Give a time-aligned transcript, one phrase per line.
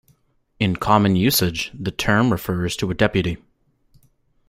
[0.59, 3.37] In common usage, the term refers to a deputy.